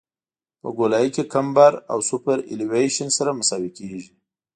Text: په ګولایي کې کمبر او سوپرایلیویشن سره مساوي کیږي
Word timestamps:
په 0.61 0.69
ګولایي 0.77 1.09
کې 1.15 1.23
کمبر 1.33 1.73
او 1.91 1.97
سوپرایلیویشن 2.09 3.09
سره 3.17 3.35
مساوي 3.39 3.71
کیږي 3.77 4.03